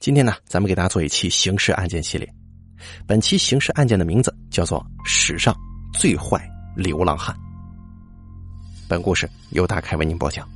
[0.00, 2.34] 今天呢，咱们给大家做一期刑事案件系列。
[3.04, 5.52] 本期刑事案件的名字叫做《史上
[5.92, 7.34] 最坏流浪汉》。
[8.88, 10.48] 本故事由大凯为您播讲。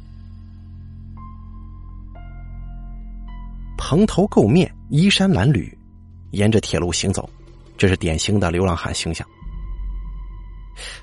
[3.77, 5.68] 蓬头垢面、衣衫褴褛，
[6.30, 7.29] 沿着铁路行走，
[7.77, 9.27] 这是典型的流浪汉形象。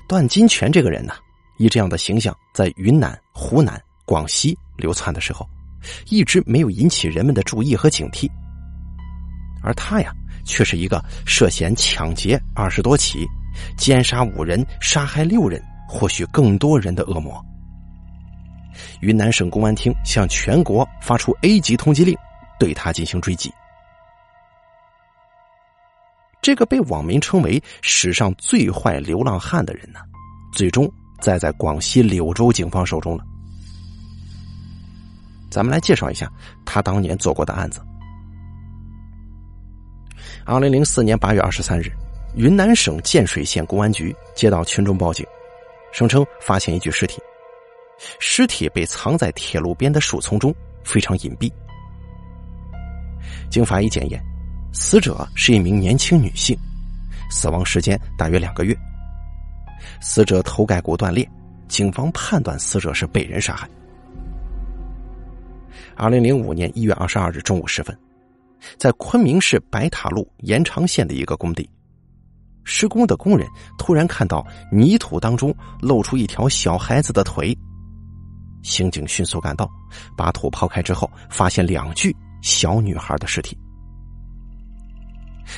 [0.08, 1.12] 段金泉这个人呢，
[1.58, 5.46] 以这样的形象在云南、湖南、广西流窜的时候。
[6.08, 8.28] 一直没有引起人们的注意和警惕，
[9.62, 10.12] 而他呀，
[10.44, 13.26] 却是一个涉嫌抢劫二十多起、
[13.76, 17.44] 奸杀五人、杀害六人，或许更多人的恶魔。
[19.00, 22.16] 云南省公安厅向全国发出 A 级通缉令，
[22.58, 23.52] 对他进行追击。
[26.40, 30.00] 这个被网民称为史上最坏流浪汉的人呢，
[30.54, 30.90] 最终
[31.20, 33.24] 栽在广西柳州警方手中了。
[35.50, 36.30] 咱们来介绍一下
[36.64, 37.80] 他当年做过的案子。
[40.44, 41.90] 二零零四年八月二十三日，
[42.34, 45.26] 云南省建水县公安局接到群众报警，
[45.92, 47.20] 声称发现一具尸体，
[48.20, 51.52] 尸体被藏在铁路边的树丛中，非常隐蔽。
[53.50, 54.22] 经法医检验，
[54.72, 56.56] 死者是一名年轻女性，
[57.30, 58.76] 死亡时间大约两个月。
[60.00, 61.28] 死者头盖骨断裂，
[61.68, 63.68] 警方判断死者是被人杀害。
[65.96, 67.96] 二零零五年一月二十二日中午时分，
[68.78, 71.68] 在昆明市白塔路延长线的一个工地，
[72.64, 73.46] 施工的工人
[73.78, 77.56] 突然看到泥土当中露出一条小孩子的腿。
[78.62, 79.70] 刑警迅速赶到，
[80.16, 83.56] 把土刨开之后，发现两具小女孩的尸体。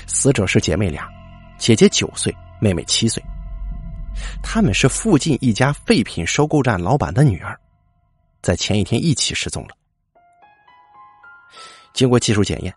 [0.07, 1.09] 死者是姐妹俩，
[1.59, 3.23] 姐姐九岁，妹妹七岁。
[4.43, 7.59] 他们是附近一家废品收购站老板的女儿，
[8.41, 9.77] 在前一天一起失踪了。
[11.93, 12.75] 经过技术检验，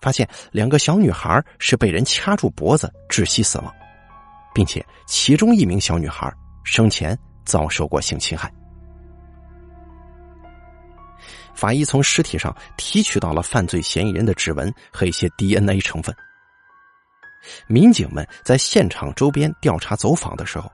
[0.00, 3.74] 发现两个小女孩是被人掐住脖子窒息死亡，
[4.54, 6.32] 并且其中一名小女孩
[6.64, 8.52] 生前遭受过性侵害。
[11.54, 16.14] 法医从尸体上提取到了犯罪嫌疑人的指纹和一些 DNA 成分。
[17.66, 20.70] 民警们在现场周边调查走访的时候，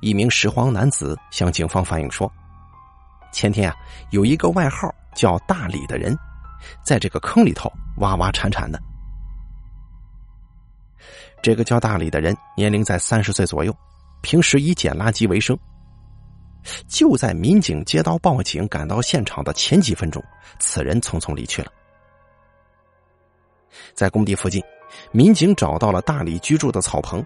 [0.00, 2.32] 一名拾荒男子向警方反映说
[3.32, 3.76] ：“前天啊，
[4.10, 6.16] 有一个外号叫大李的人。”
[6.84, 8.80] 在这个坑里头挖挖铲铲的，
[11.42, 13.74] 这个叫大李的人年龄在三十岁左右，
[14.22, 15.58] 平时以捡垃圾为生。
[16.86, 20.22] 就在民警接到报警赶到现场的前几分钟，
[20.58, 21.72] 此人匆匆离去了。
[23.94, 24.62] 在工地附近，
[25.12, 27.24] 民警找到了大李居住的草棚，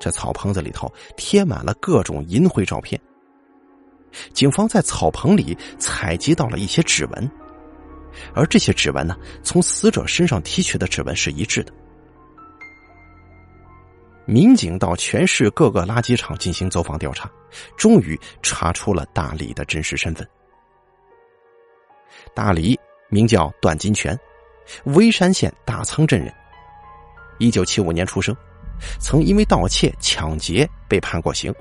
[0.00, 3.00] 这草棚子里头贴满了各种淫秽照片。
[4.32, 7.30] 警方在草棚里采集到了一些指纹。
[8.34, 11.72] 而这些指纹呢，从死者身上提取的指纹是一致的。
[14.26, 17.30] 民警到全市各个垃圾场进行走访调查，
[17.76, 20.26] 终于查出了大李的真实身份。
[22.34, 22.78] 大李
[23.10, 24.18] 名叫段金泉，
[24.84, 26.32] 微山县大仓镇人，
[27.38, 28.34] 一九七五年出生，
[28.98, 31.54] 曾因为盗窃、抢劫被判过刑。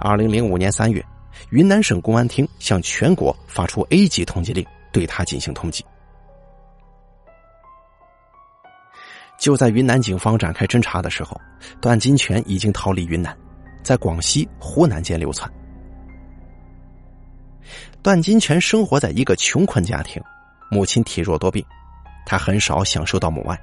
[0.00, 1.02] 二零零五年三月，
[1.50, 4.66] 云南省公安厅向全国发出 A 级通缉令。
[4.92, 5.82] 对他进行通缉。
[9.38, 11.40] 就在云南警方展开侦查的时候，
[11.80, 13.36] 段金泉已经逃离云南，
[13.84, 15.48] 在广西、湖南间流窜。
[18.02, 20.20] 段金泉生活在一个穷困家庭，
[20.70, 21.64] 母亲体弱多病，
[22.26, 23.56] 他很少享受到母爱，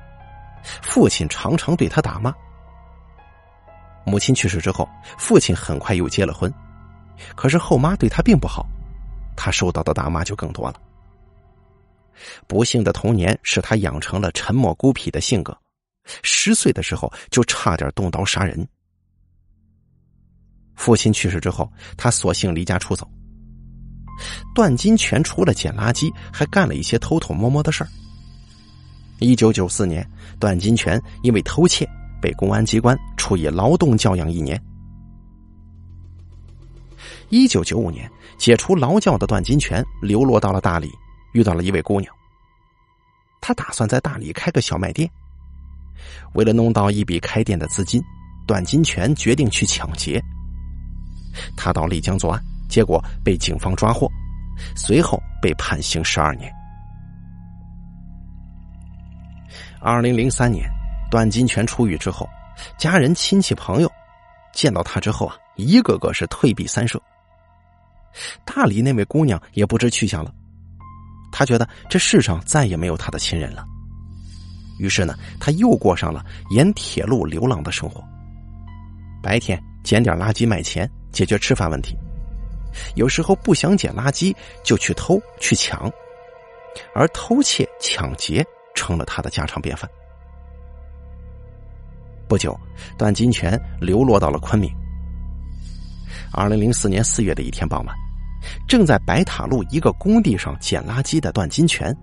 [0.81, 2.33] 父亲常常对他打骂。
[4.05, 4.87] 母亲去世之后，
[5.17, 6.53] 父亲很快又结了婚，
[7.35, 8.65] 可是后妈对他并不好，
[9.35, 10.79] 他受到的打骂就更多了。
[12.47, 15.57] 不幸的童年使他养成了沉默孤僻的性格，
[16.23, 18.67] 十岁的时候就差点动刀杀人。
[20.75, 23.09] 父亲去世之后，他索性离家出走。
[24.53, 27.89] 段金泉除了捡垃圾，还干了一些偷偷摸摸的事儿。
[29.19, 30.05] 一九九四年，
[30.39, 31.87] 段金泉因为偷窃
[32.21, 34.61] 被公安机关处以劳动教养一年。
[37.29, 40.91] 一九九五年，解除劳教的段金泉流落到了大理。
[41.35, 42.15] 遇到了一位姑娘，
[43.41, 45.07] 他打算在大理开个小卖店。
[46.33, 48.01] 为了弄到一笔开店的资金，
[48.47, 50.21] 段金泉决定去抢劫。
[51.57, 54.09] 他到丽江作案，结果被警方抓获，
[54.77, 56.49] 随后被判刑十二年。
[59.81, 60.69] 二零零三年，
[61.11, 62.25] 段金泉出狱之后，
[62.77, 63.91] 家人、亲戚、朋友
[64.53, 67.01] 见到他之后啊，一个个是退避三舍。
[68.45, 70.33] 大理那位姑娘也不知去向了。
[71.37, 73.65] 他觉得这世上再也没有他的亲人了。
[74.79, 78.01] 于是呢，他又过上了沿铁路流浪的生活。
[79.21, 81.93] 白天捡点垃圾卖钱，解决吃饭问题；
[82.95, 84.33] 有时候不想捡垃圾，
[84.63, 85.91] 就去偷去抢，
[86.93, 89.89] 而偷窃、抢劫成了他的家常便饭。
[92.29, 92.57] 不久，
[92.97, 94.73] 段金泉流落到了昆明。
[96.31, 97.93] 二零零四年四月的一天傍晚，
[98.67, 101.95] 正在白塔路一个工地上捡垃圾的段金泉，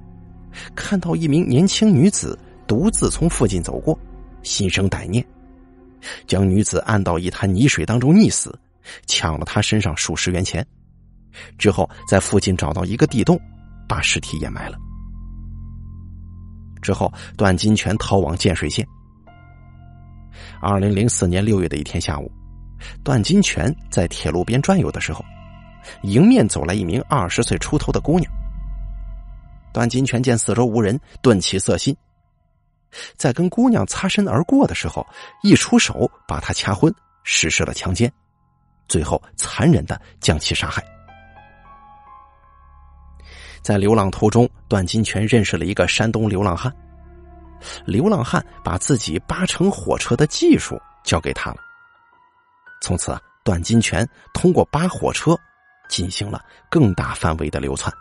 [0.74, 2.38] 看到一名年轻女子。
[2.64, 3.98] 独自从附近走过，
[4.42, 5.22] 心生歹念，
[6.26, 8.56] 将女子按到一滩泥水当中溺死，
[9.04, 10.66] 抢了她身上数十元钱，
[11.58, 13.38] 之后在附近找到一个地洞，
[13.86, 14.78] 把尸体掩埋了。
[16.80, 18.86] 之后，段金泉逃往建水县。
[20.62, 22.30] 二零零四年六月的一天下午，
[23.04, 25.22] 段金泉在铁路边转悠的时候，
[26.02, 28.31] 迎面走来一名二十岁出头的姑娘。
[29.73, 31.96] 段金泉见四周无人，顿起色心。
[33.17, 35.06] 在跟姑娘擦身而过的时候，
[35.43, 36.94] 一出手把她掐昏，
[37.25, 38.12] 实施了强奸，
[38.87, 40.84] 最后残忍的将其杀害。
[43.62, 46.70] 在流浪途中，段金泉认识了一个山东流浪汉，
[47.87, 51.56] 流浪汉把自己扒乘火车的技术交给他了。
[52.82, 55.38] 从此啊，段金泉通过扒火车
[55.88, 57.93] 进行了更大范围的流窜。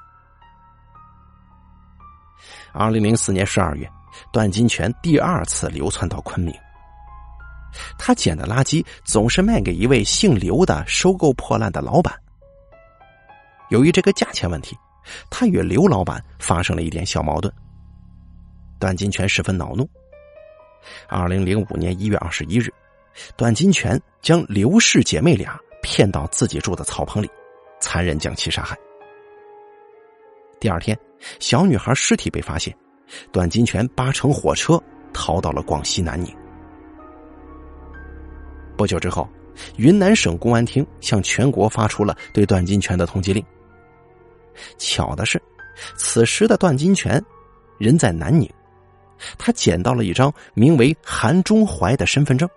[2.74, 3.89] 二零零四年十二月。
[4.30, 6.54] 段金泉第二次流窜到昆明，
[7.98, 12.13] 他捡的垃圾总是卖给一位姓刘的收购破烂的老板。
[13.69, 14.78] 由于这个价钱问题，
[15.30, 17.51] 他与刘老板发生了一点小矛盾。
[18.78, 19.89] 段金泉十分恼怒。
[21.07, 22.72] 二零零五年一月二十一日，
[23.38, 27.31] 段金泉将刘氏姐妹俩骗到自己住的草棚里，
[27.81, 28.78] 残忍将其杀害。
[30.60, 30.98] 第二天，
[31.39, 32.74] 小女孩尸体被发现。
[33.30, 34.81] 段金泉搭乘火车
[35.12, 36.33] 逃到了广西南宁。
[38.78, 39.28] 不久之后，
[39.75, 43.45] 云南省公安厅向全国发出了对段金泉的通缉令。
[44.78, 45.42] 巧的是，
[45.98, 47.22] 此时的段金泉
[47.78, 48.50] 人在南宁，
[49.38, 52.50] 他捡到了一张名为韩中怀的身份证。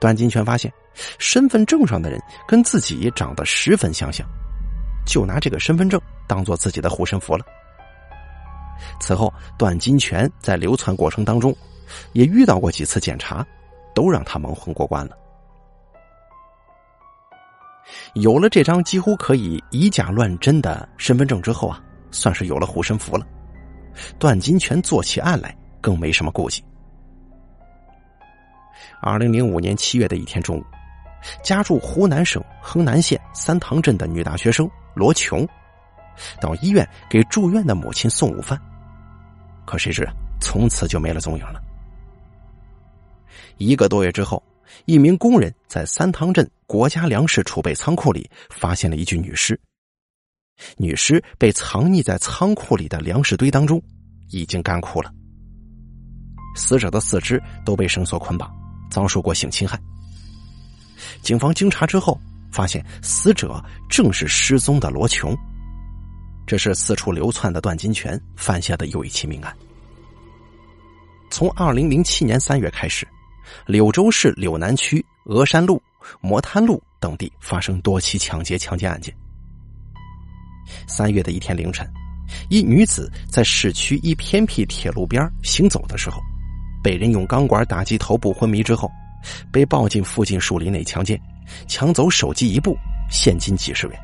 [0.00, 0.72] 段金泉发现，
[1.18, 4.26] 身份证上的人跟自己长得十分相像，
[5.06, 7.44] 就拿这个身份证当做自己的护身符了。
[9.00, 11.54] 此后，段金泉在流窜过程当中，
[12.12, 13.46] 也遇到过几次检查，
[13.94, 15.16] 都让他蒙混过关了。
[18.14, 23.26] 有了这张几乎可以以假乱真的身份证之后啊，算是有了护身符了。
[24.18, 26.64] 段金泉做起案来更没什么顾忌。
[29.00, 30.64] 二零零五年七月的一天中午，
[31.42, 35.46] 家住湖南省衡南县三塘镇的女大学生罗琼。
[36.40, 38.56] 到医院给住院的母亲送午饭，
[39.66, 40.08] 可谁知
[40.40, 41.60] 从此就没了踪影了。
[43.56, 44.40] 一个多月之后，
[44.84, 49.60] 一名工人在三塘镇国家粮食储备仓库里发现了一具女尸，
[50.76, 53.82] 女尸被藏匿在仓库里的粮食堆当中，
[54.30, 55.12] 已经干枯了。
[56.54, 58.48] 死者的四肢都被绳索捆绑，
[58.88, 59.76] 遭受过性侵害。
[61.22, 62.18] 警方经查之后，
[62.50, 65.36] 发现死者正是失踪的罗琼。
[66.46, 69.56] 这是四处流窜的段金泉犯下的又一起命案。
[71.30, 73.08] 从二零零七年三月开始，
[73.66, 75.82] 柳州市柳南区峨山路、
[76.20, 79.12] 磨滩路等地发生多起抢劫、强奸案件。
[80.86, 81.90] 三月的一天凌晨，
[82.50, 86.20] 一女子在市区一偏僻铁路边行走的时候，
[86.82, 88.90] 被人用钢管打击头部昏迷之后，
[89.52, 91.20] 被抱进附近树林内强奸，
[91.66, 92.76] 抢走手机一部、
[93.10, 93.98] 现金几十元。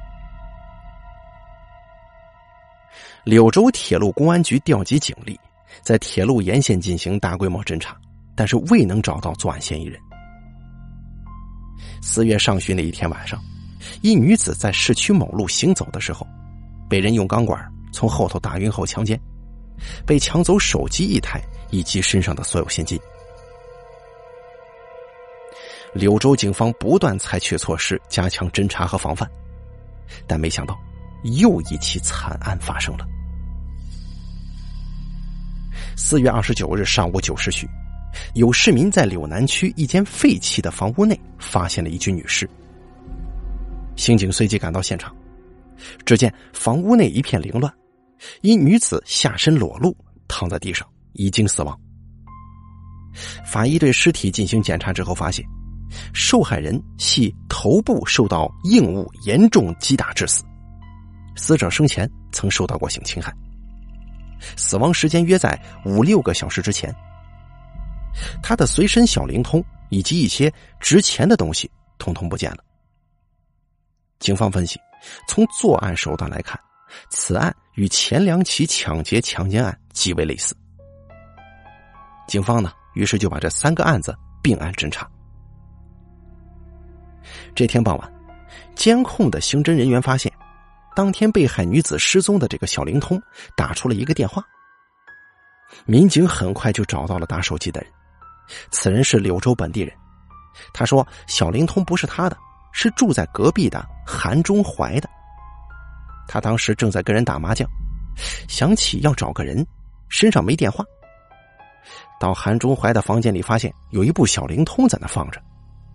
[3.25, 5.39] 柳州铁路公安局调集警力，
[5.83, 7.97] 在铁路沿线进行大规模侦查，
[8.35, 10.01] 但是未能找到作案嫌疑人。
[12.03, 13.39] 四月上旬的一天晚上，
[14.01, 16.27] 一女子在市区某路行走的时候，
[16.89, 17.63] 被人用钢管
[17.93, 19.21] 从后头打晕后强奸，
[20.07, 22.99] 被抢走手机一台以及身上的所有现金。
[25.95, 29.29] 柳州警方不断采取措施加强侦查和防范，
[30.27, 30.79] 但没想到。
[31.23, 33.07] 又一起惨案发生了。
[35.97, 37.69] 四月二十九日上午九时许，
[38.33, 42.49] 有市民在柳南区一间废弃的房屋内发现了一具女尸。
[43.97, 45.15] 刑警随即赶到现场，
[46.07, 47.71] 只见房屋内一片凌乱，
[48.41, 49.95] 一女子下身裸露
[50.27, 51.79] 躺在地上，已经死亡。
[53.45, 55.45] 法医对尸体进行检查之后发现，
[56.13, 60.45] 受害人系头部受到硬物严重击打致死。
[61.37, 63.35] 死者生前曾受到过性侵害，
[64.57, 66.95] 死亡时间约在五六个小时之前。
[68.43, 72.59] 他的随身小灵通以及一些值钱的东西通通不见了。
[74.19, 74.79] 警方分析，
[75.29, 76.61] 从作案手段来看，
[77.09, 80.55] 此案与前两起抢劫强奸案极为类似。
[82.27, 85.09] 警方呢，于是就把这三个案子并案侦查。
[87.55, 88.13] 这天傍晚，
[88.75, 90.33] 监控的刑侦人员发现，
[90.95, 93.21] 当天被害女子失踪的这个小灵通
[93.57, 94.43] 打出了一个电话。
[95.87, 97.91] 民警很快就找到了打手机的人，
[98.71, 99.97] 此人是柳州本地人。
[100.73, 102.37] 他说：“小灵通不是他的，
[102.73, 105.09] 是住在隔壁的韩中怀的。
[106.27, 107.69] 他当时正在跟人打麻将，
[108.49, 109.65] 想起要找个人，
[110.09, 110.85] 身上没电话。
[112.19, 115.41] 到韩中怀的房间里，发现有一部小灵通在那放着。”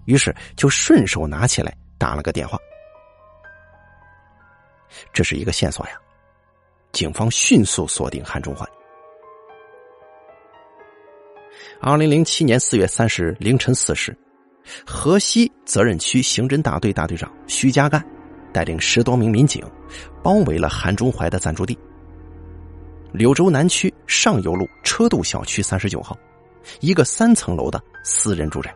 [0.05, 2.57] 于是就顺手拿起来打了个电话，
[5.11, 5.93] 这是一个线索呀。
[6.91, 8.65] 警方迅速锁定韩中怀。
[11.81, 14.17] 二零零七年四月三十日凌晨四时，
[14.85, 18.03] 河西责任区刑侦大队大队长徐家干
[18.53, 19.61] 带领十多名民警
[20.23, 21.77] 包围了韩中怀的暂住地——
[23.11, 26.17] 柳州南区上游路车渡小区三十九号，
[26.79, 28.73] 一个三层楼的私人住宅。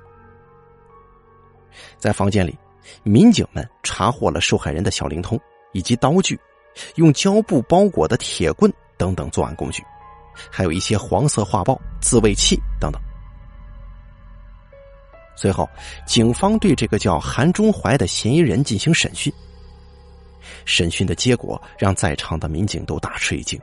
[1.98, 2.58] 在房间里，
[3.04, 5.40] 民警们查获了受害人的小灵通
[5.74, 6.40] 以及刀具、
[6.96, 9.84] 用胶布包裹的铁棍等等作案工具，
[10.52, 13.02] 还有一些黄色画报、自卫器等等。
[15.36, 15.70] 随后，
[16.06, 19.32] 警方对这个叫韩中怀的嫌疑人进行审讯。
[20.66, 23.60] 审讯的结果让在场的民警都大吃一惊。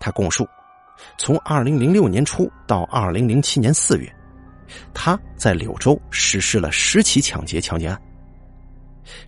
[0.00, 0.46] 他供述，
[1.16, 4.12] 从二零零六年初到二零零七年四月。
[4.94, 8.02] 他在柳州实施了十起抢劫强奸案，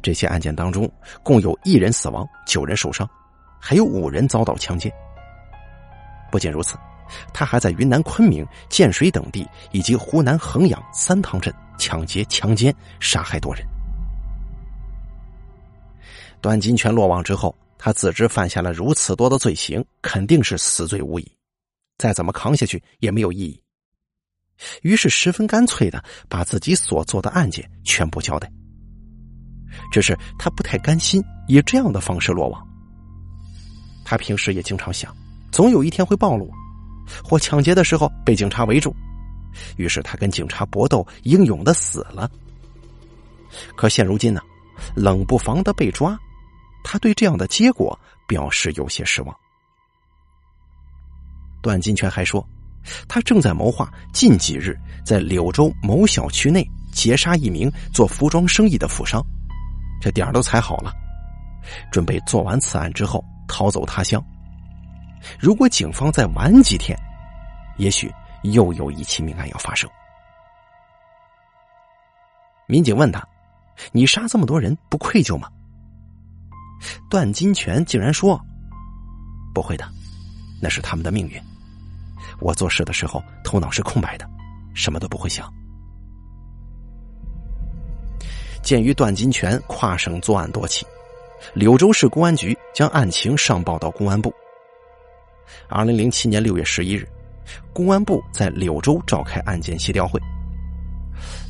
[0.03, 0.91] 这些案件当中
[1.23, 3.09] 共有一人死亡，九人受伤，
[3.61, 4.93] 还有五人遭到强奸。
[6.31, 6.77] 不仅如此，
[7.33, 13.65] 他还在云南昆明、建水等地以及湖南衡阳三塘镇抢劫、强奸、杀害多人。
[16.41, 21.37] 段金泉落网之后，他自知犯下了如此多的罪行，肯定是死罪无疑，
[21.99, 23.64] 再怎么扛下去也没有意义。
[24.83, 28.51] 于是十分干脆的把自己所做的案件全部交代。
[29.91, 32.67] 只是他不太甘心以这样的方式落网。
[34.05, 35.15] 他平时也经常想，
[35.51, 36.53] 总有一天会暴露，
[37.25, 38.95] 或抢劫的时候被警察围住。
[39.77, 42.31] 于是他跟警察搏斗，英勇的死了。
[43.77, 44.41] 可现如今呢，
[44.95, 46.19] 冷不防的被抓，
[46.85, 49.37] 他对这样的结果表示有些失望。
[51.61, 52.47] 段金泉还说。
[53.09, 59.25] 他正在谋划近几日在柳州某小区内劫杀一名做服装生意的富商，
[60.01, 60.93] 这点儿都踩好了，
[61.91, 64.23] 准备做完此案之后逃走他乡。
[65.41, 66.99] 如果警方再晚几天，
[67.79, 68.13] 也许
[68.43, 69.89] 又有一起命案要发生。
[72.67, 73.27] 民警问他
[73.93, 75.49] ：“你杀这么多人，不愧疚吗？”
[77.09, 78.41] 段金泉竟然说
[79.55, 79.89] ：“不会的，
[80.61, 81.43] 那是他们的命运。”
[82.45, 84.29] 我做事的时候头脑是空白的，
[84.75, 85.51] 什么都不会想。
[88.63, 90.87] 鉴于段金泉跨省作案多起，
[91.55, 94.31] 柳州市公安局将案情上报到公安部。
[95.71, 97.09] 二零零七年六月十一日，
[97.73, 100.21] 公安部在柳州召开案件协调会，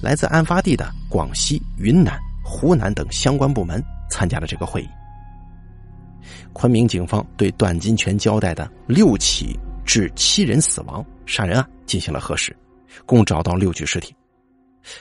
[0.00, 4.88] 来自案发地的广西、云南、湖南等相关部门参加了这个会议。
[6.52, 9.58] 昆明警方对段金泉交代的六起。
[9.84, 12.56] 致七人死亡杀人案进行了核实，
[13.06, 14.14] 共找到六具尸体，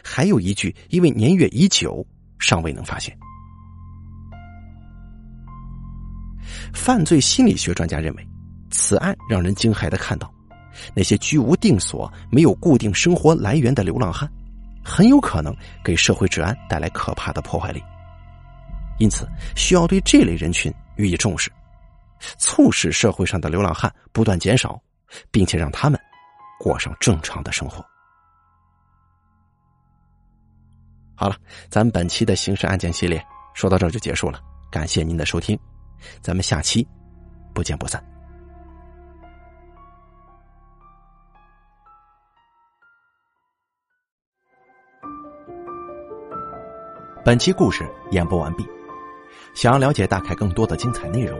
[0.03, 2.05] 还有一具因为年月已久
[2.39, 3.17] 尚未能发现。
[6.73, 8.27] 犯罪心理学专家认为，
[8.69, 10.31] 此案让人惊骇的看到，
[10.95, 14.29] 那些居无定所、没有固定生活来源的流浪汉，
[14.83, 17.81] 很有可能给社会治安带来可怕的破坏力，
[18.99, 21.51] 因此需要对这类人群予以重视。
[22.37, 24.81] 促使社会上的流浪汉不断减少，
[25.31, 25.99] 并且让他们
[26.59, 27.83] 过上正常的生活。
[31.15, 31.37] 好了，
[31.69, 34.39] 咱们本期的刑事案件系列说到这儿就结束了，
[34.71, 35.57] 感谢您的收听，
[36.21, 36.85] 咱们下期
[37.53, 38.03] 不见不散。
[47.23, 48.67] 本期故事演播完毕，
[49.55, 51.39] 想要了解大凯更多的精彩内容。